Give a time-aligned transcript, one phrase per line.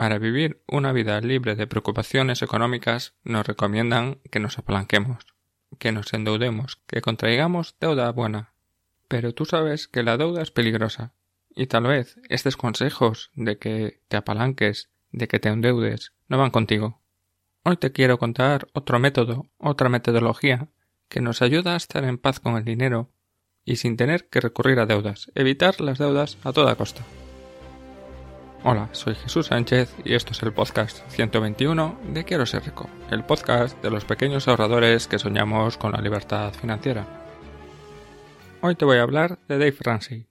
[0.00, 5.26] Para vivir una vida libre de preocupaciones económicas, nos recomiendan que nos apalanquemos,
[5.78, 8.54] que nos endeudemos, que contraigamos deuda buena.
[9.08, 11.12] Pero tú sabes que la deuda es peligrosa,
[11.54, 16.50] y tal vez estos consejos de que te apalanques, de que te endeudes, no van
[16.50, 17.02] contigo.
[17.64, 20.68] Hoy te quiero contar otro método, otra metodología
[21.10, 23.10] que nos ayuda a estar en paz con el dinero
[23.66, 27.04] y sin tener que recurrir a deudas, evitar las deudas a toda costa.
[28.62, 33.24] Hola, soy Jesús Sánchez y esto es el podcast 121 de Quiero ser rico, el
[33.24, 37.06] podcast de los pequeños ahorradores que soñamos con la libertad financiera.
[38.60, 40.26] Hoy te voy a hablar de Dave Ramsey.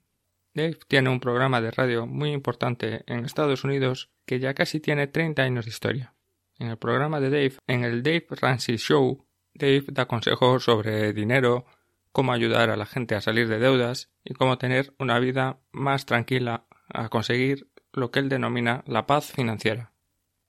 [0.54, 5.08] Dave tiene un programa de radio muy importante en Estados Unidos que ya casi tiene
[5.08, 6.14] 30 años de historia.
[6.60, 11.66] En el programa de Dave, en el Dave Ramsey Show, Dave da consejos sobre dinero,
[12.12, 16.06] cómo ayudar a la gente a salir de deudas y cómo tener una vida más
[16.06, 19.92] tranquila a conseguir lo que él denomina la paz financiera.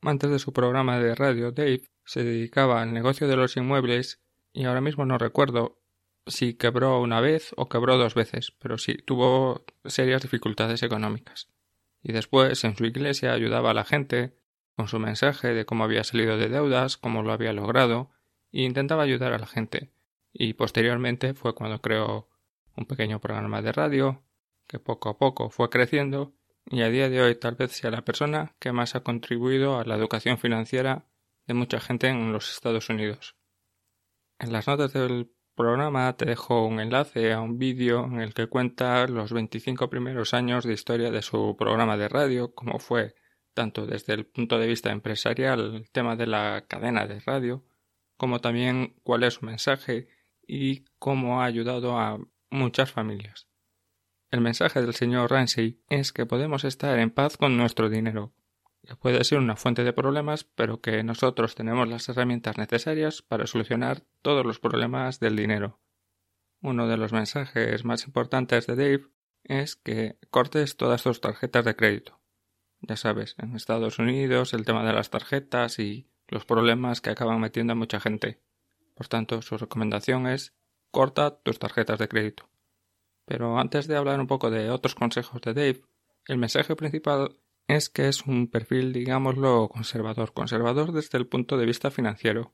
[0.02, 4.22] Antes de su programa de radio, Dave se dedicaba al negocio de los inmuebles
[4.53, 5.81] y ahora mismo no recuerdo
[6.28, 11.50] si quebró una vez o quebró dos veces, pero sí tuvo serias dificultades económicas.
[12.03, 14.36] Y después en su iglesia ayudaba a la gente
[14.76, 18.11] con su mensaje de cómo había salido de deudas, cómo lo había logrado,
[18.52, 19.92] e intentaba ayudar a la gente.
[20.33, 22.30] Y posteriormente fue cuando creó
[22.76, 24.23] un pequeño programa de radio
[24.67, 26.33] que poco a poco fue creciendo
[26.66, 29.86] y a día de hoy tal vez sea la persona que más ha contribuido a
[29.86, 31.06] la educación financiera
[31.48, 33.36] de mucha gente en los Estados Unidos.
[34.40, 38.48] En las notas del programa te dejo un enlace a un vídeo en el que
[38.48, 43.16] cuenta los 25 primeros años de historia de su programa de radio, cómo fue
[43.54, 47.64] tanto desde el punto de vista empresarial el tema de la cadena de radio,
[48.17, 50.08] como también cuál es su mensaje
[50.48, 52.17] y cómo ha ayudado a
[52.49, 53.51] muchas familias.
[54.31, 58.31] El mensaje del señor Ramsey es que podemos estar en paz con nuestro dinero,
[58.87, 63.45] que puede ser una fuente de problemas, pero que nosotros tenemos las herramientas necesarias para
[63.45, 65.81] solucionar todos los problemas del dinero.
[66.61, 69.08] Uno de los mensajes más importantes de Dave
[69.43, 72.21] es que cortes todas tus tarjetas de crédito.
[72.80, 77.42] Ya sabes, en Estados Unidos el tema de las tarjetas y los problemas que acaban
[77.42, 78.39] metiendo a mucha gente.
[78.95, 80.53] Por tanto, su recomendación es
[80.89, 82.51] corta tus tarjetas de crédito.
[83.31, 85.81] Pero antes de hablar un poco de otros consejos de Dave,
[86.27, 91.65] el mensaje principal es que es un perfil, digámoslo, conservador, conservador desde el punto de
[91.65, 92.53] vista financiero.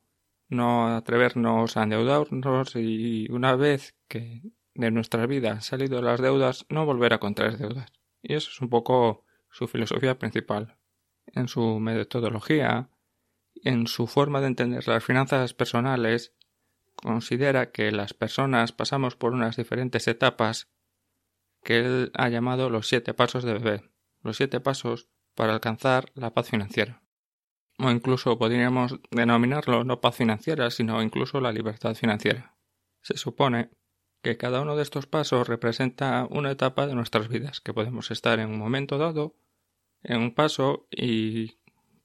[0.50, 4.44] No atrevernos a endeudarnos y una vez que
[4.76, 7.92] de nuestra vida han salido las deudas, no volver a contraer deudas.
[8.22, 10.78] Y eso es un poco su filosofía principal.
[11.26, 12.92] En su metodología,
[13.56, 16.36] en su forma de entender las finanzas personales,
[17.02, 20.70] considera que las personas pasamos por unas diferentes etapas
[21.64, 23.92] que él ha llamado los siete pasos de bebé,
[24.22, 27.04] los siete pasos para alcanzar la paz financiera.
[27.80, 32.58] O incluso podríamos denominarlo no paz financiera, sino incluso la libertad financiera.
[33.02, 33.70] Se supone
[34.24, 38.40] que cada uno de estos pasos representa una etapa de nuestras vidas, que podemos estar
[38.40, 39.36] en un momento dado,
[40.02, 41.60] en un paso y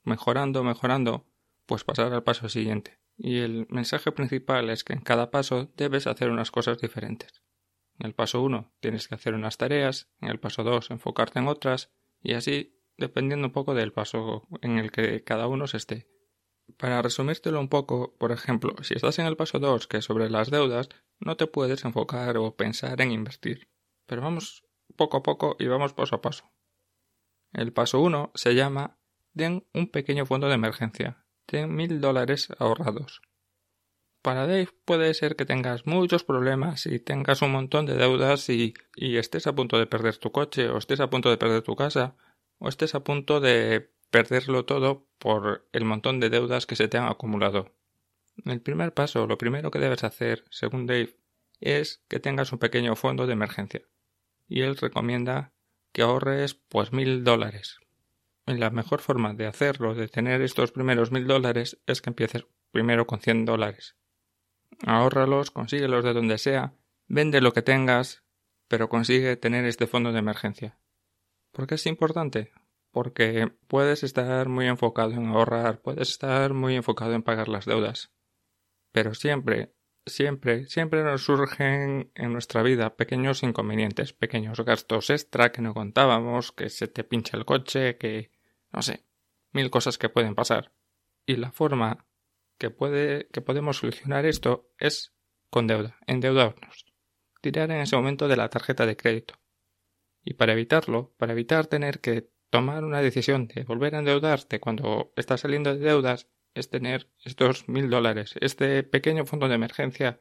[0.04, 1.26] mejorando, mejorando,
[1.64, 6.06] pues pasar al paso siguiente y el mensaje principal es que en cada paso debes
[6.06, 7.42] hacer unas cosas diferentes.
[7.98, 11.48] En el paso 1 tienes que hacer unas tareas, en el paso 2 enfocarte en
[11.48, 11.90] otras,
[12.20, 16.08] y así dependiendo un poco del paso en el que cada uno se esté.
[16.78, 20.30] Para resumírtelo un poco, por ejemplo, si estás en el paso 2, que es sobre
[20.30, 23.68] las deudas, no te puedes enfocar o pensar en invertir.
[24.06, 24.64] Pero vamos
[24.96, 26.52] poco a poco y vamos paso a paso.
[27.52, 28.98] El paso 1 se llama
[29.32, 31.21] Den un pequeño fondo de emergencia
[31.68, 33.22] mil dólares ahorrados.
[34.22, 38.74] Para Dave puede ser que tengas muchos problemas y tengas un montón de deudas y,
[38.94, 41.74] y estés a punto de perder tu coche o estés a punto de perder tu
[41.74, 42.16] casa
[42.58, 46.98] o estés a punto de perderlo todo por el montón de deudas que se te
[46.98, 47.74] han acumulado.
[48.44, 51.16] El primer paso, lo primero que debes hacer, según Dave,
[51.60, 53.82] es que tengas un pequeño fondo de emergencia.
[54.48, 55.52] Y él recomienda
[55.92, 57.82] que ahorres pues mil dólares
[58.46, 63.06] la mejor forma de hacerlo, de tener estos primeros mil dólares, es que empieces primero
[63.06, 63.96] con cien dólares.
[64.86, 66.74] Ahórralos, consíguelos de donde sea,
[67.06, 68.24] vende lo que tengas,
[68.68, 70.78] pero consigue tener este fondo de emergencia.
[71.52, 72.52] ¿Por qué es importante?
[72.92, 78.12] porque puedes estar muy enfocado en ahorrar, puedes estar muy enfocado en pagar las deudas,
[78.92, 79.74] pero siempre,
[80.06, 86.52] siempre, siempre nos surgen en nuestra vida pequeños inconvenientes, pequeños gastos extra que no contábamos,
[86.52, 88.30] que se te pincha el coche, que
[88.72, 89.04] no sé,
[89.52, 90.72] mil cosas que pueden pasar.
[91.26, 92.06] Y la forma
[92.58, 95.14] que puede que podemos solucionar esto es
[95.50, 96.86] con deuda, endeudarnos,
[97.40, 99.34] tirar en ese momento de la tarjeta de crédito.
[100.24, 105.12] Y para evitarlo, para evitar tener que tomar una decisión de volver a endeudarte cuando
[105.16, 110.20] estás saliendo de deudas, es tener estos mil dólares, este pequeño fondo de emergencia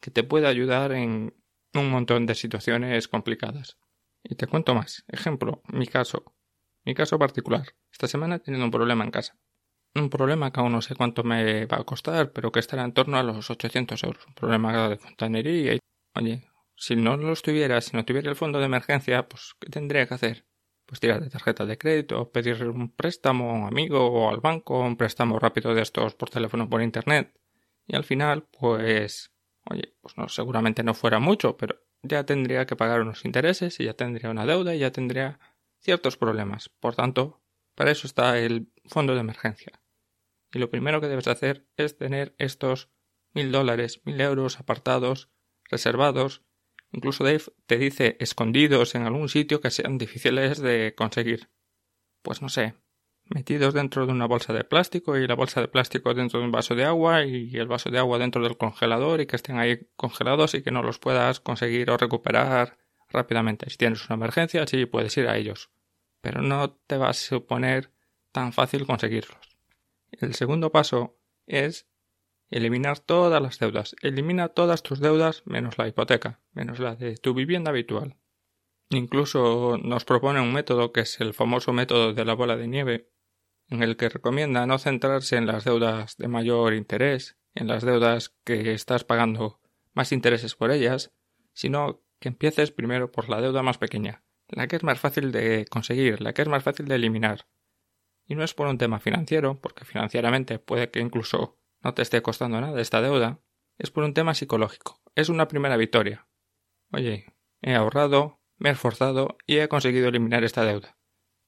[0.00, 1.34] que te puede ayudar en
[1.74, 3.78] un montón de situaciones complicadas.
[4.22, 5.04] Y te cuento más.
[5.08, 6.34] Ejemplo, mi caso.
[6.84, 7.74] Mi caso particular.
[7.92, 9.38] Esta semana he tenido un problema en casa.
[9.94, 12.92] Un problema que aún no sé cuánto me va a costar, pero que estará en
[12.92, 14.26] torno a los 800 euros.
[14.26, 15.78] Un problema de fontanería y...
[16.16, 20.06] Oye, si no lo estuviera, si no tuviera el fondo de emergencia, pues ¿qué tendría
[20.06, 20.46] que hacer?
[20.86, 24.80] Pues tirar de tarjeta de crédito, pedir un préstamo a un amigo o al banco,
[24.80, 27.34] un préstamo rápido de estos por teléfono por internet.
[27.86, 29.32] Y al final, pues,
[29.64, 33.84] oye, pues no, seguramente no fuera mucho, pero ya tendría que pagar unos intereses y
[33.84, 35.40] ya tendría una deuda y ya tendría
[35.80, 36.68] ciertos problemas.
[36.68, 37.42] Por tanto,
[37.74, 39.82] para eso está el fondo de emergencia.
[40.52, 42.90] Y lo primero que debes hacer es tener estos
[43.32, 45.30] mil dólares, mil euros apartados,
[45.64, 46.42] reservados,
[46.94, 51.50] Incluso Dave te dice escondidos en algún sitio que sean difíciles de conseguir.
[52.22, 52.74] Pues no sé,
[53.24, 56.52] metidos dentro de una bolsa de plástico y la bolsa de plástico dentro de un
[56.52, 59.88] vaso de agua y el vaso de agua dentro del congelador y que estén ahí
[59.96, 63.68] congelados y que no los puedas conseguir o recuperar rápidamente.
[63.70, 65.70] Si tienes una emergencia, sí puedes ir a ellos,
[66.20, 67.90] pero no te va a suponer
[68.30, 69.40] tan fácil conseguirlos.
[70.12, 71.88] El segundo paso es
[72.50, 73.96] eliminar todas las deudas.
[74.02, 78.16] Elimina todas tus deudas menos la hipoteca, menos la de tu vivienda habitual.
[78.90, 83.10] Incluso nos propone un método que es el famoso método de la bola de nieve,
[83.68, 88.34] en el que recomienda no centrarse en las deudas de mayor interés, en las deudas
[88.44, 89.60] que estás pagando
[89.94, 91.12] más intereses por ellas,
[91.52, 95.66] sino que empieces primero por la deuda más pequeña, la que es más fácil de
[95.70, 97.46] conseguir, la que es más fácil de eliminar.
[98.26, 102.22] Y no es por un tema financiero, porque financieramente puede que incluso no te esté
[102.22, 103.40] costando nada esta deuda,
[103.78, 105.00] es por un tema psicológico.
[105.14, 106.26] Es una primera victoria.
[106.90, 107.26] Oye,
[107.60, 110.96] he ahorrado, me he esforzado y he conseguido eliminar esta deuda.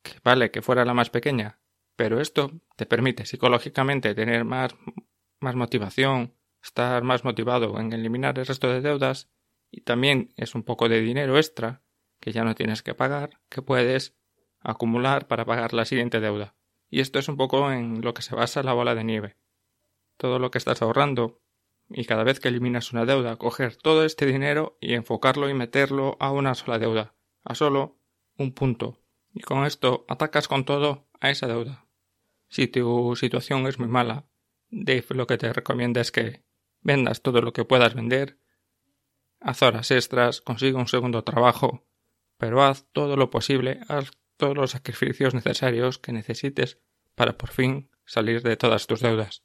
[0.03, 1.61] Que vale que fuera la más pequeña,
[1.97, 4.77] pero esto te permite psicológicamente tener más,
[5.41, 9.31] más motivación, estar más motivado en eliminar el resto de deudas
[9.71, 11.83] y también es un poco de dinero extra
[12.21, 14.17] que ya no tienes que pagar, que puedes
[14.61, 16.57] acumular para pagar la siguiente deuda.
[16.89, 19.37] Y esto es un poco en lo que se basa la bola de nieve
[20.17, 21.41] todo lo que estás ahorrando
[21.89, 26.17] y cada vez que eliminas una deuda, coger todo este dinero y enfocarlo y meterlo
[26.21, 27.15] a una sola deuda,
[27.45, 27.99] a solo
[28.37, 29.01] un punto.
[29.33, 31.87] Y con esto atacas con todo a esa deuda.
[32.49, 34.29] Si tu situación es muy mala,
[34.69, 36.45] Dave lo que te recomienda es que
[36.81, 38.39] vendas todo lo que puedas vender,
[39.41, 41.87] haz horas extras, consigue un segundo trabajo,
[42.37, 46.81] pero haz todo lo posible, haz todos los sacrificios necesarios que necesites
[47.15, 49.45] para por fin salir de todas tus deudas.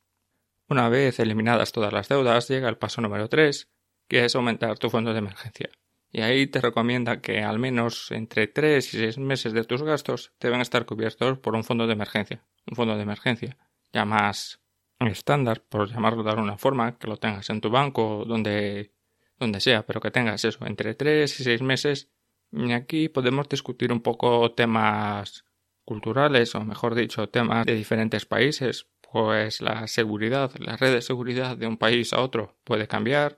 [0.72, 3.70] Una vez eliminadas todas las deudas, llega el paso número 3,
[4.08, 5.70] que es aumentar tu fondo de emergencia.
[6.14, 10.32] Y ahí te recomienda que al menos entre 3 y 6 meses de tus gastos
[10.40, 12.46] deben estar cubiertos por un fondo de emergencia.
[12.66, 13.58] Un fondo de emergencia
[13.92, 14.62] ya más
[15.00, 18.94] estándar, por llamarlo de alguna forma, que lo tengas en tu banco, donde,
[19.40, 22.10] donde sea, pero que tengas eso, entre 3 y 6 meses.
[22.54, 25.44] Y aquí podemos discutir un poco temas
[25.84, 31.58] culturales, o mejor dicho, temas de diferentes países, pues la seguridad, la red de seguridad
[31.58, 33.38] de un país a otro puede cambiar.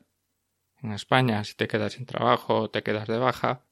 [0.84, 3.66] En España, si te quedas sin trabajo o te quedas de baja,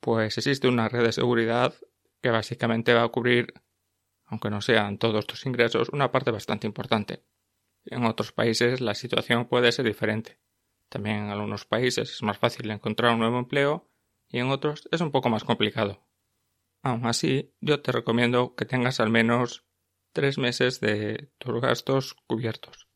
[0.00, 1.74] pues existe una red de seguridad
[2.20, 3.54] que básicamente va a cubrir,
[4.24, 7.24] aunque no sean todos tus ingresos, una parte bastante importante.
[7.84, 10.40] En otros países la situación puede ser diferente.
[10.88, 13.88] También en algunos países es más fácil encontrar un nuevo empleo
[14.28, 16.04] y en otros es un poco más complicado.
[16.82, 19.64] Aún así, yo te recomiendo que tengas al menos
[20.14, 22.88] tres meses de tus gastos cubiertos.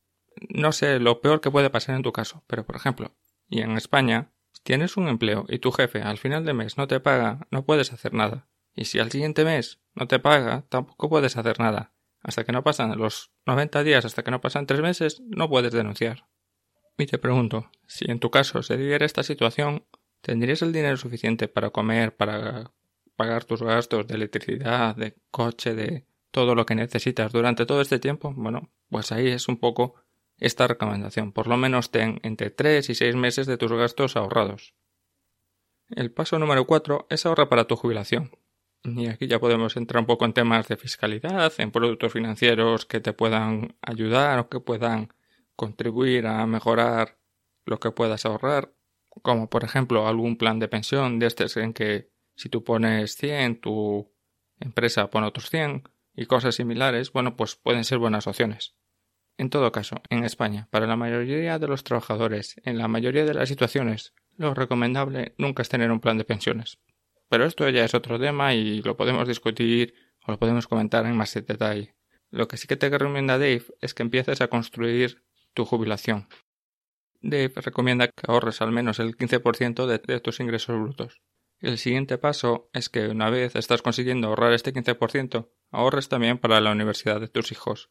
[0.49, 3.15] No sé lo peor que puede pasar en tu caso, pero por ejemplo,
[3.51, 4.33] y en España,
[4.63, 7.93] tienes un empleo y tu jefe al final de mes no te paga, no puedes
[7.93, 8.49] hacer nada.
[8.75, 11.93] Y si al siguiente mes no te paga, tampoco puedes hacer nada.
[12.23, 15.73] Hasta que no pasan los 90 días, hasta que no pasan tres meses, no puedes
[15.73, 16.27] denunciar.
[16.97, 19.87] Y te pregunto, si en tu caso se diera esta situación,
[20.21, 22.73] ¿tendrías el dinero suficiente para comer, para
[23.17, 27.99] pagar tus gastos de electricidad, de coche, de todo lo que necesitas durante todo este
[27.99, 29.95] tiempo, bueno, pues ahí es un poco
[30.39, 31.33] esta recomendación.
[31.33, 34.75] Por lo menos ten entre 3 y 6 meses de tus gastos ahorrados.
[35.91, 38.31] El paso número 4 es ahorrar para tu jubilación.
[38.85, 43.01] Y aquí ya podemos entrar un poco en temas de fiscalidad, en productos financieros que
[43.01, 45.13] te puedan ayudar o que puedan
[45.57, 47.19] contribuir a mejorar
[47.65, 48.73] lo que puedas ahorrar,
[49.23, 53.61] como por ejemplo algún plan de pensión de estos en que si tú pones 100,
[53.61, 54.13] tu
[54.61, 55.83] empresa pone otros 100
[56.19, 58.75] y cosas similares, bueno, pues pueden ser buenas opciones.
[59.37, 63.35] En todo caso, en España, para la mayoría de los trabajadores, en la mayoría de
[63.35, 66.81] las situaciones, lo recomendable nunca es tener un plan de pensiones.
[67.29, 69.95] Pero esto ya es otro tema y lo podemos discutir
[70.27, 71.95] o lo podemos comentar en más detalle.
[72.31, 75.23] Lo que sí que te recomienda Dave es que empieces a construir
[75.55, 76.27] tu jubilación.
[77.21, 81.23] Dave recomienda que ahorres al menos el 15% de, de tus ingresos brutos.
[81.61, 86.61] El siguiente paso es que una vez estás consiguiendo ahorrar este 15%, ahorres también para
[86.61, 87.91] la universidad de tus hijos.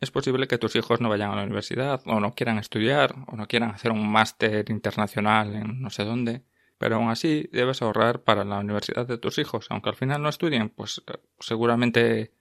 [0.00, 3.36] Es posible que tus hijos no vayan a la universidad, o no quieran estudiar, o
[3.36, 6.44] no quieran hacer un máster internacional en no sé dónde,
[6.78, 10.28] pero aún así debes ahorrar para la universidad de tus hijos, aunque al final no
[10.28, 12.32] estudien, pues eh, seguramente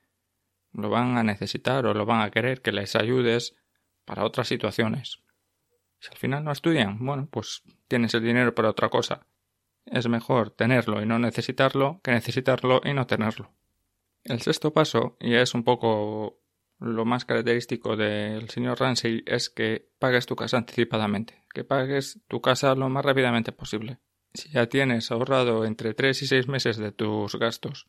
[0.71, 3.55] lo van a necesitar o lo van a querer que les ayudes
[4.05, 5.23] para otras situaciones.
[5.99, 9.25] Si al final no estudian, bueno, pues tienes el dinero para otra cosa.
[9.85, 13.56] Es mejor tenerlo y no necesitarlo que necesitarlo y no tenerlo.
[14.27, 16.41] El sexto paso, y es un poco
[16.79, 22.41] lo más característico del señor Ramsey, es que pagues tu casa anticipadamente, que pagues tu
[22.41, 23.99] casa lo más rápidamente posible.
[24.33, 27.87] Si ya tienes ahorrado entre 3 y 6 meses de tus gastos,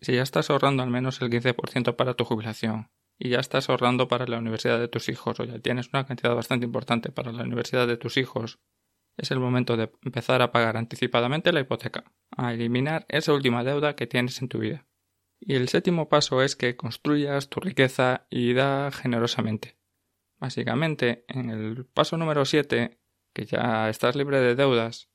[0.00, 4.08] si ya estás ahorrando al menos el 15% para tu jubilación, y ya estás ahorrando
[4.08, 7.44] para la universidad de tus hijos, o ya tienes una cantidad bastante importante para la
[7.44, 8.58] universidad de tus hijos,
[9.16, 13.94] es el momento de empezar a pagar anticipadamente la hipoteca, a eliminar esa última deuda
[13.94, 14.84] que tienes en tu vida.
[15.40, 19.76] Y el séptimo paso es que construyas tu riqueza y da generosamente.
[20.38, 22.98] Básicamente, en el paso número 7,
[23.32, 25.08] que ya estás libre de deudas,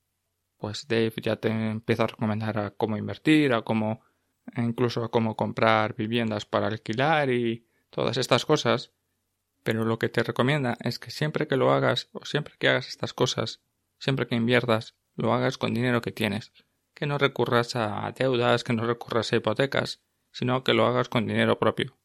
[0.57, 4.01] pues Dave ya te empieza a recomendar a cómo invertir, a cómo
[4.57, 8.91] incluso a cómo comprar viviendas para alquilar y todas estas cosas.
[9.63, 12.87] Pero lo que te recomienda es que siempre que lo hagas o siempre que hagas
[12.87, 13.61] estas cosas,
[13.99, 16.51] siempre que inviertas, lo hagas con dinero que tienes,
[16.95, 21.27] que no recurras a deudas, que no recurras a hipotecas, sino que lo hagas con
[21.27, 21.97] dinero propio.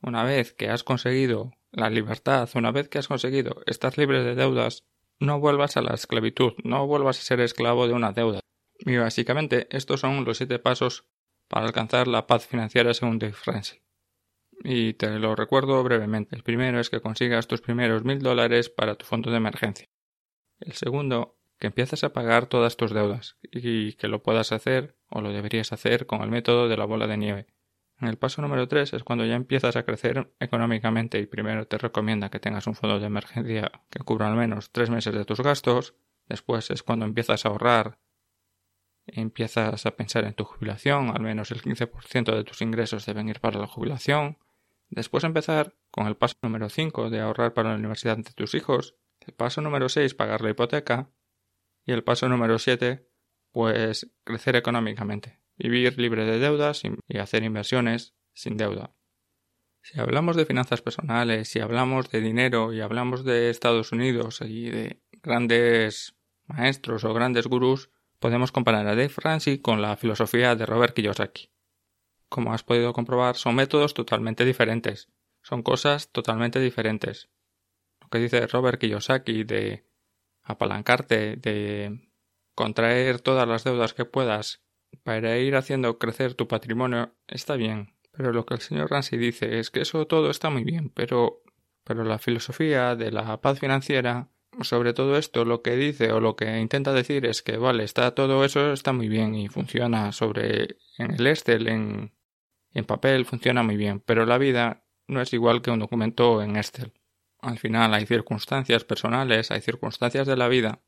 [0.00, 4.34] Una vez que has conseguido la libertad, una vez que has conseguido estar libre de
[4.34, 4.84] deudas,
[5.20, 8.40] no vuelvas a la esclavitud, no vuelvas a ser esclavo de una deuda.
[8.80, 11.06] Y básicamente estos son los siete pasos
[11.48, 13.80] para alcanzar la paz financiera según Dave Ramsey.
[14.64, 16.34] Y te lo recuerdo brevemente.
[16.34, 19.88] El primero es que consigas tus primeros mil dólares para tu fondo de emergencia.
[20.60, 25.20] El segundo, que empieces a pagar todas tus deudas y que lo puedas hacer o
[25.20, 27.46] lo deberías hacer con el método de la bola de nieve.
[28.00, 31.78] En el paso número 3 es cuando ya empiezas a crecer económicamente y primero te
[31.78, 35.40] recomienda que tengas un fondo de emergencia que cubra al menos tres meses de tus
[35.40, 35.94] gastos.
[36.28, 37.98] Después es cuando empiezas a ahorrar
[39.06, 43.40] empiezas a pensar en tu jubilación, al menos el 15% de tus ingresos deben ir
[43.40, 44.38] para la jubilación.
[44.90, 48.94] Después empezar con el paso número 5 de ahorrar para la universidad de tus hijos,
[49.20, 51.10] el paso número 6 pagar la hipoteca
[51.84, 53.08] y el paso número 7
[53.52, 58.94] pues crecer económicamente, vivir libre de deudas y hacer inversiones sin deuda.
[59.82, 64.70] Si hablamos de finanzas personales, si hablamos de dinero y hablamos de Estados Unidos y
[64.70, 66.14] de grandes
[66.46, 67.90] maestros o grandes gurús,
[68.20, 71.50] podemos comparar a Dave Ramsey con la filosofía de Robert Kiyosaki.
[72.28, 75.08] Como has podido comprobar, son métodos totalmente diferentes,
[75.42, 77.28] son cosas totalmente diferentes.
[78.00, 79.84] Lo que dice Robert Kiyosaki de
[80.44, 82.11] apalancarte, de
[82.54, 84.62] contraer todas las deudas que puedas
[85.02, 89.58] para ir haciendo crecer tu patrimonio está bien, pero lo que el señor Ramsey dice
[89.58, 91.42] es que eso todo está muy bien, pero
[91.84, 94.28] pero la filosofía de la paz financiera
[94.60, 98.14] sobre todo esto lo que dice o lo que intenta decir es que vale, está
[98.14, 102.12] todo eso está muy bien y funciona sobre en el Excel en
[102.74, 106.56] en papel funciona muy bien, pero la vida no es igual que un documento en
[106.56, 106.92] Excel.
[107.38, 110.80] Al final hay circunstancias personales, hay circunstancias de la vida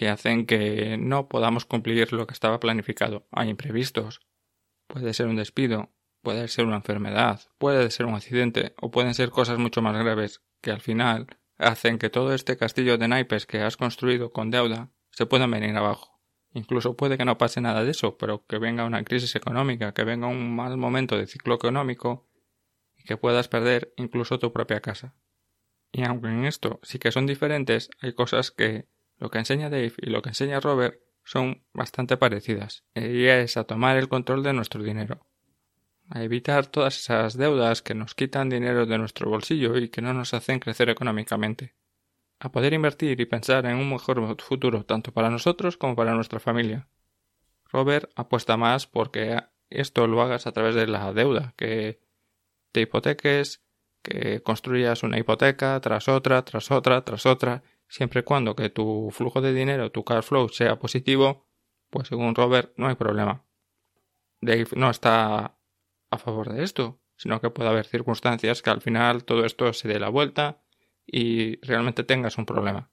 [0.00, 3.26] que hacen que no podamos cumplir lo que estaba planificado.
[3.32, 4.22] Hay imprevistos.
[4.86, 5.90] Puede ser un despido,
[6.22, 10.40] puede ser una enfermedad, puede ser un accidente o pueden ser cosas mucho más graves
[10.62, 11.26] que al final
[11.58, 15.76] hacen que todo este castillo de naipes que has construido con deuda se pueda venir
[15.76, 16.18] abajo.
[16.54, 20.04] Incluso puede que no pase nada de eso, pero que venga una crisis económica, que
[20.04, 22.26] venga un mal momento de ciclo económico
[22.96, 25.14] y que puedas perder incluso tu propia casa.
[25.92, 28.88] Y aunque en esto sí que son diferentes, hay cosas que
[29.20, 33.64] lo que enseña Dave y lo que enseña Robert son bastante parecidas, y es a
[33.64, 35.26] tomar el control de nuestro dinero,
[36.08, 40.14] a evitar todas esas deudas que nos quitan dinero de nuestro bolsillo y que no
[40.14, 41.76] nos hacen crecer económicamente,
[42.40, 46.40] a poder invertir y pensar en un mejor futuro tanto para nosotros como para nuestra
[46.40, 46.88] familia.
[47.66, 52.00] Robert apuesta más porque esto lo hagas a través de la deuda, que
[52.72, 53.62] te hipoteques,
[54.02, 59.10] que construyas una hipoteca tras otra, tras otra, tras otra, siempre y cuando que tu
[59.10, 61.48] flujo de dinero, tu cash flow sea positivo,
[61.90, 63.44] pues según Robert no hay problema.
[64.40, 65.58] Dave no está
[66.10, 69.88] a favor de esto, sino que puede haber circunstancias que al final todo esto se
[69.88, 70.62] dé la vuelta
[71.04, 72.90] y realmente tengas un problema.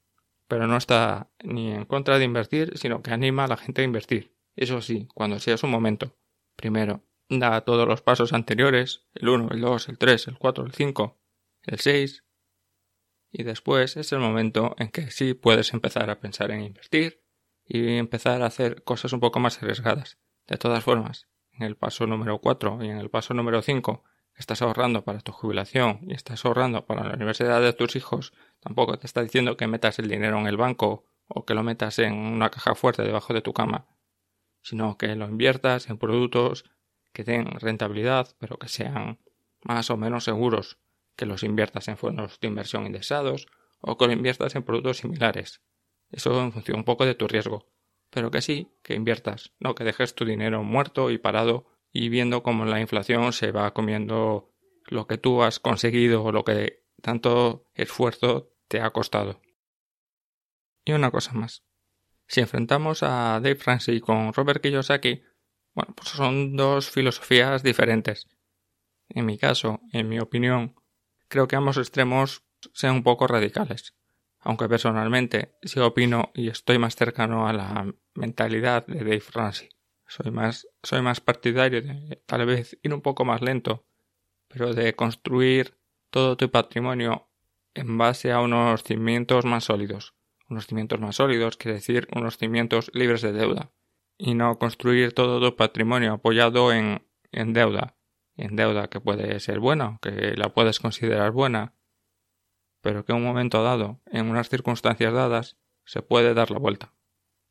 [0.47, 3.85] Pero no está ni en contra de invertir, sino que anima a la gente a
[3.85, 4.35] invertir.
[4.55, 6.17] Eso sí, cuando sea su momento.
[6.55, 10.71] Primero, da todos los pasos anteriores, el 1, el 2, el 3, el 4, el
[10.73, 11.21] 5,
[11.63, 12.25] el 6,
[13.31, 17.23] y después es el momento en que sí puedes empezar a pensar en invertir
[17.65, 20.17] y empezar a hacer cosas un poco más arriesgadas.
[20.47, 24.03] De todas formas, en el paso número 4 y en el paso número 5
[24.35, 28.97] estás ahorrando para tu jubilación y estás ahorrando para la universidad de tus hijos, tampoco
[28.97, 32.13] te está diciendo que metas el dinero en el banco o que lo metas en
[32.13, 33.87] una caja fuerte debajo de tu cama
[34.67, 36.65] sino que lo inviertas en productos
[37.13, 39.17] que den rentabilidad, pero que sean
[39.63, 40.77] más o menos seguros,
[41.17, 43.47] que los inviertas en fondos de inversión indexados
[43.81, 45.61] o que lo inviertas en productos similares.
[46.11, 47.67] Eso en función un poco de tu riesgo,
[48.09, 52.43] pero que sí, que inviertas, no que dejes tu dinero muerto y parado y viendo
[52.43, 54.53] cómo la inflación se va comiendo
[54.85, 59.41] lo que tú has conseguido o lo que tanto esfuerzo te ha costado.
[60.85, 61.63] Y una cosa más.
[62.27, 65.23] Si enfrentamos a Dave Ramsey con Robert Kiyosaki,
[65.73, 68.27] bueno, pues son dos filosofías diferentes.
[69.09, 70.75] En mi caso, en mi opinión,
[71.27, 72.43] creo que ambos extremos
[72.73, 73.93] sean un poco radicales.
[74.39, 79.69] Aunque personalmente sí opino y estoy más cercano a la mentalidad de Dave Ramsey.
[80.07, 83.85] Soy más, soy más partidario de tal vez ir un poco más lento,
[84.47, 85.77] pero de construir
[86.09, 87.27] todo tu patrimonio
[87.73, 90.17] en base a unos cimientos más sólidos
[90.49, 93.71] unos cimientos más sólidos, quiere decir unos cimientos libres de deuda,
[94.17, 97.95] y no construir todo tu patrimonio apoyado en, en deuda,
[98.37, 101.73] en deuda que puede ser buena, que la puedes considerar buena,
[102.81, 106.93] pero que en un momento dado, en unas circunstancias dadas, se puede dar la vuelta.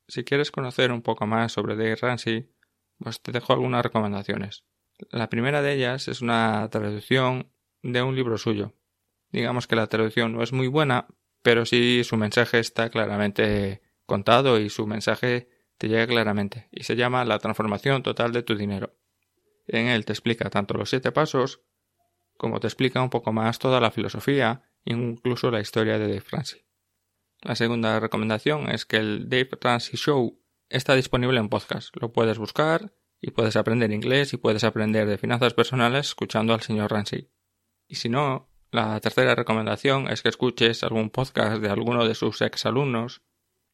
[0.07, 2.49] Si quieres conocer un poco más sobre Dave Ramsey,
[2.97, 4.63] pues te dejo algunas recomendaciones.
[5.11, 7.51] La primera de ellas es una traducción
[7.83, 8.73] de un libro suyo.
[9.29, 11.07] Digamos que la traducción no es muy buena,
[11.41, 16.95] pero sí su mensaje está claramente contado y su mensaje te llega claramente y se
[16.95, 18.95] llama La transformación total de tu dinero.
[19.67, 21.61] En él te explica tanto los siete pasos
[22.37, 26.65] como te explica un poco más toda la filosofía incluso la historia de Dave Ramsey.
[27.41, 31.95] La segunda recomendación es que el Dave Ramsey Show está disponible en podcast.
[31.97, 36.61] Lo puedes buscar y puedes aprender inglés y puedes aprender de finanzas personales escuchando al
[36.61, 37.31] señor Ramsey.
[37.87, 42.41] Y si no, la tercera recomendación es que escuches algún podcast de alguno de sus
[42.41, 43.21] exalumnos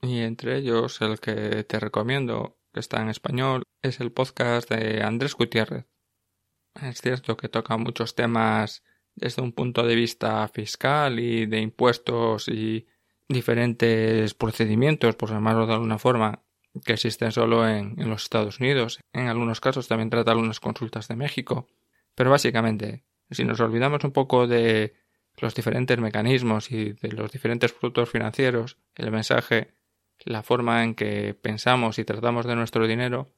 [0.01, 5.03] y entre ellos el que te recomiendo, que está en español, es el podcast de
[5.03, 5.86] Andrés Gutiérrez.
[6.81, 8.83] Es cierto que toca muchos temas
[9.15, 12.88] desde un punto de vista fiscal y de impuestos y
[13.29, 16.43] diferentes procedimientos, por llamarlo de alguna forma,
[16.83, 18.99] que existen solo en, en los Estados Unidos.
[19.13, 21.67] En algunos casos también trata algunas consultas de México.
[22.15, 24.93] Pero básicamente si nos olvidamos un poco de
[25.38, 29.73] los diferentes mecanismos y de los diferentes productos financieros, el mensaje,
[30.19, 33.34] la forma en que pensamos y tratamos de nuestro dinero,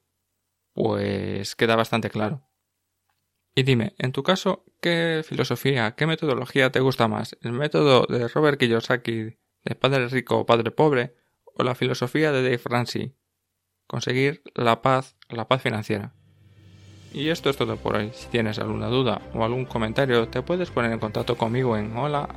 [0.72, 2.46] pues queda bastante claro.
[3.54, 7.36] Y dime, en tu caso, ¿qué filosofía, qué metodología te gusta más?
[7.40, 11.14] ¿El método de Robert Kiyosaki de padre rico o padre pobre?
[11.54, 13.16] ¿O la filosofía de Dave Ramsey?
[13.86, 16.12] Conseguir la paz, la paz financiera.
[17.14, 18.10] Y esto es todo por hoy.
[18.12, 22.28] Si tienes alguna duda o algún comentario, te puedes poner en contacto conmigo en hola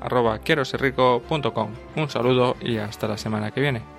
[1.97, 3.98] Un saludo y hasta la semana que viene.